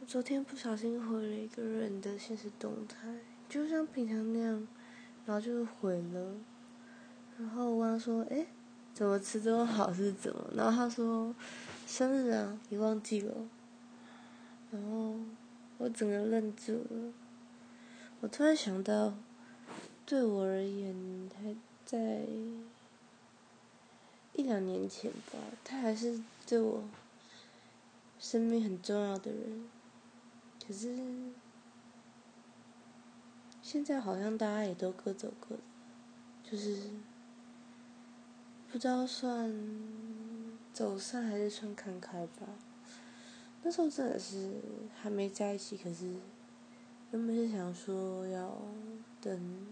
[0.00, 3.18] 我昨天不小心回了一个人的现实动态，
[3.50, 4.66] 就像平常那样，
[5.26, 6.34] 然后就回了。
[7.36, 8.46] 然后我问说：“哎，
[8.94, 11.34] 怎么吃这么好是怎么？”然后他说
[11.86, 13.46] ：“生日啊，你忘记了。”
[14.72, 15.16] 然后
[15.76, 17.12] 我整个愣住了。
[18.20, 19.12] 我突然想到，
[20.06, 21.54] 对我而言，还
[21.84, 22.24] 在
[24.32, 26.84] 一两年前吧，他还是对我
[28.18, 29.68] 生命很重要的人。
[30.70, 30.96] 可是
[33.60, 35.62] 现在好像大家也都各走各的，
[36.44, 36.90] 就是
[38.70, 39.52] 不知道算
[40.72, 42.46] 走散还是算看开吧。
[43.64, 44.60] 那时候真的是
[45.02, 46.14] 还没在一起，可是。
[47.10, 48.56] 原本是想说要
[49.20, 49.66] 等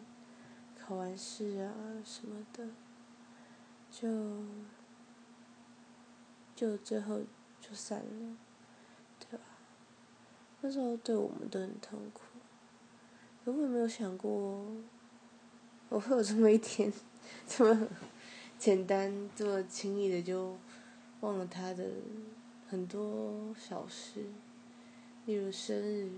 [0.76, 1.72] 考完试啊
[2.04, 2.66] 什么的，
[3.88, 4.42] 就
[6.56, 7.20] 就最后
[7.60, 8.36] 就散了，
[10.60, 12.22] 那时候对我们都很痛苦，
[13.44, 14.64] 根本没有想过
[15.88, 16.92] 我会有这么一天，
[17.46, 17.88] 这么
[18.58, 20.58] 简单、这么轻易的就
[21.20, 21.84] 忘了他的
[22.68, 24.24] 很多小事，
[25.27, 26.10] 例如生日。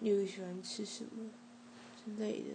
[0.00, 1.30] 你喜欢吃什么
[1.96, 2.48] 之类的？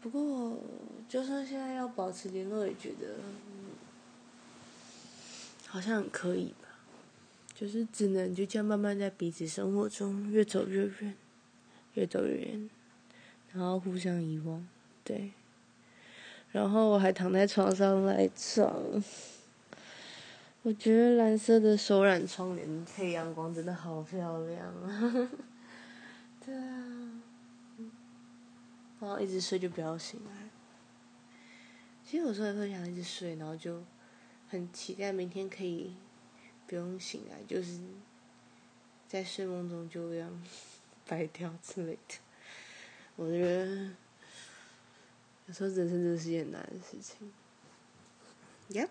[0.00, 0.58] 不过，
[1.06, 3.16] 就算现在要保持联络，也觉得
[5.66, 6.73] 好像可以吧。
[7.54, 11.14] 就是只能就这样慢慢在彼此生活中越走越远，
[11.94, 12.68] 越走越远，
[13.52, 14.66] 然后互相遗忘。
[15.04, 15.30] 对。
[16.50, 19.02] 然后我还躺在床上赖床。
[20.62, 25.30] 我觉得蓝色的手染窗帘配阳光真的好漂亮啊！
[26.42, 27.22] 对啊，
[28.98, 30.48] 然后一直睡就不要醒来。
[32.02, 33.82] 其实有时候也会想一直睡，然后就
[34.48, 35.92] 很期待明天可以
[36.66, 37.78] 不用醒来，就是
[39.08, 40.42] 在睡梦中就这样
[41.06, 42.16] 白掉之类的。
[43.16, 43.66] 我觉得
[45.46, 47.32] 有时候人生真的是件难的事情。
[48.70, 48.88] Yep。